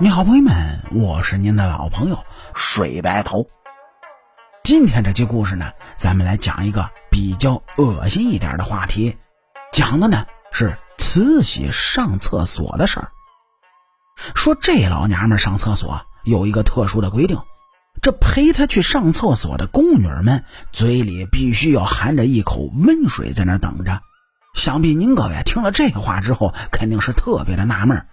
[0.00, 0.54] 你好，朋友们，
[0.92, 2.16] 我是您的老朋友
[2.54, 3.44] 水白头。
[4.62, 9.16] 今天这期故事呢，咱们来讲一个比较恶心一点的话题，
[9.72, 13.10] 讲的呢是慈禧上厕所的事儿。
[14.36, 17.36] 说这老娘们上厕所有一个特殊的规定，
[18.00, 24.00] 这陪她去上厕所的宫女们嘴里必须要含着一口温水在那等着。
[24.54, 28.06] 想必您各位听了这话之后，肯定是特别的纳闷儿，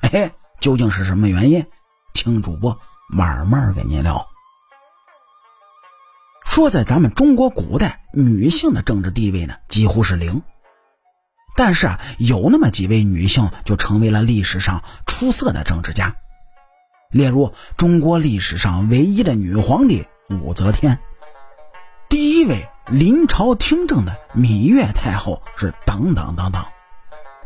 [0.00, 0.32] 哎。
[0.60, 1.66] 究竟是什么原因？
[2.12, 4.26] 听主播慢慢跟您聊。
[6.44, 10.42] 说在咱们中国古代，女性的政治地位呢几乎是零，
[11.56, 16.16] 但是啊，有那么几位女性就成为了历史上出色的政治家。
[17.12, 20.98] 例如，中国历史上唯一的女皇帝武则天，
[22.08, 26.64] 第一位临朝听政的芈月太后是等等等等，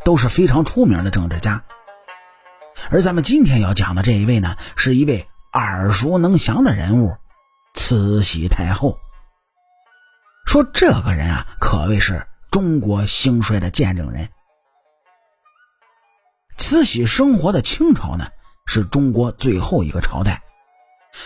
[0.05, 1.63] 都是非常出名的政治家。
[2.91, 7.17] 而咱们今天要讲的这一位呢，是一位耳熟能详的人物——
[7.75, 8.99] 慈禧太后。
[10.47, 14.29] 说这个人啊，可谓是中国兴衰的见证人。
[16.59, 18.29] 慈禧生活的清朝呢，
[18.67, 20.43] 是中国最后一个朝代。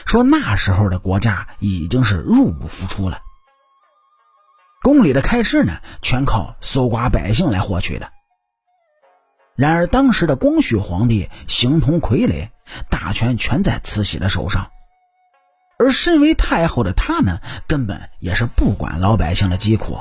[0.05, 3.21] 说那时候的国家已经是入不敷出了，
[4.83, 8.13] 宫里的开支呢，全靠搜刮百姓来获取的。
[9.57, 12.51] 然而，当时的光绪皇帝形同傀儡，
[12.91, 14.71] 大权全在慈禧的手上。
[15.79, 19.99] 而身为太后的她呢，根本也是不管老百姓的疾苦，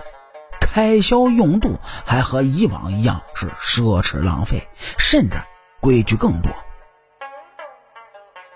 [0.59, 4.67] 开销用度还和以往一样是奢侈浪费，
[4.97, 5.41] 甚至
[5.81, 6.51] 规矩更多。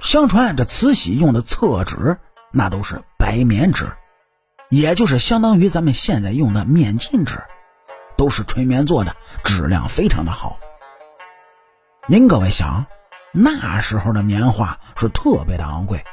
[0.02, 2.17] 相传这慈禧用的厕纸，
[2.52, 3.92] 那都是白棉纸，
[4.70, 7.42] 也就是相当于咱们现在用的面巾纸，
[8.17, 10.59] 都是纯棉做的，质量非常的好。
[12.11, 12.88] 您各位想，
[13.31, 16.03] 那时候的棉花是特别的昂贵，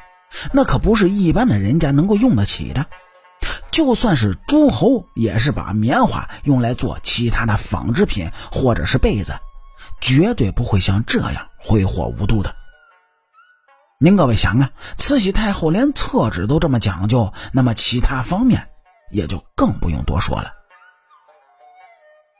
[0.52, 2.84] 那可不是一般的人家能够用得起的。
[3.70, 9.38] 就算是诸侯，也是把棉花用来做其他的纺织品或者是被子，
[9.98, 12.54] 绝对不会像这样挥霍无度的。
[13.98, 18.68] 您各位想啊，慈禧太后连厕纸都这么讲究，那么其他方面
[19.10, 20.55] 也就更不用多说了。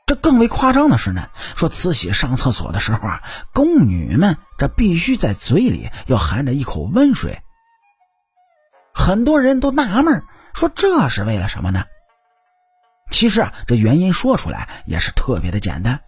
[0.07, 3.23] 这更为夸张的是呢，说慈禧上厕所的时候啊，
[3.53, 7.41] 宫女们这必须在嘴里要含着一口温水。
[8.93, 10.23] 很多人都纳闷
[10.53, 11.83] 说这是为了什么呢？
[13.11, 15.99] 其实啊，这原因说出来也是特别的简单，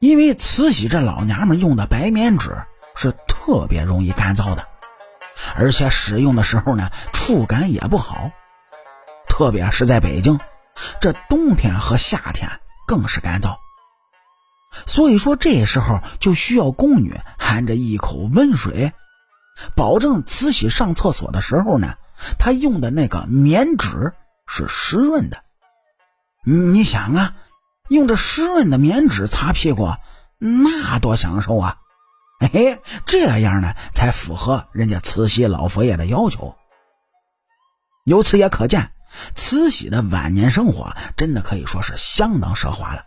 [0.00, 2.64] 因为慈禧这老娘们用的白棉纸
[2.96, 4.66] 是特别容易干燥的，
[5.54, 8.32] 而且使用的时候呢，触感也不好，
[9.28, 10.40] 特别是在北京，
[11.00, 12.50] 这冬天和夏天。
[12.92, 13.56] 更是干燥，
[14.84, 18.92] 所以说这时候就需要宫女含着一口温水，
[19.74, 21.94] 保证慈禧上厕所的时候呢，
[22.38, 24.12] 她用的那个棉纸
[24.46, 25.42] 是湿润的。
[26.44, 27.34] 你想啊，
[27.88, 29.88] 用着湿润的棉纸擦屁股，
[30.38, 31.78] 那多享受啊！
[32.40, 36.54] 嘿哎，这样呢才符合人家慈禧老佛爷的要求。
[38.04, 38.91] 由此也可见。
[39.34, 43.04] 慈禧的晚年生活真的可以说是相当奢华了，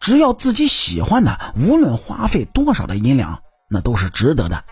[0.00, 4.64] 只要自己喜欢的，无论花费多少的银两，那都是值得的。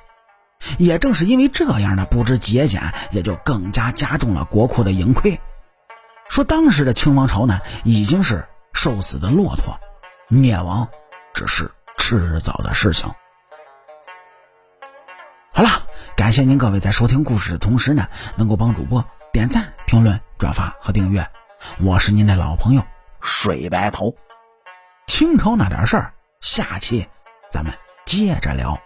[0.78, 5.38] 也正是因为这样的不知节俭，也就更加加重了国库的盈亏。
[6.28, 9.78] 说当时的清王朝呢，已经是瘦死的骆驼，
[10.28, 10.88] 灭亡
[11.34, 13.08] 只是迟早的事情。
[15.52, 15.86] 好了，
[16.16, 19.72] 感谢您各位在收听故事的同时呢，能够帮主播点赞。
[19.86, 21.26] 评论、转发和订阅，
[21.80, 22.82] 我是您的老朋友
[23.20, 24.14] 水白头。
[25.06, 27.08] 清朝那点事儿，下期
[27.50, 27.72] 咱们
[28.04, 28.78] 接着聊。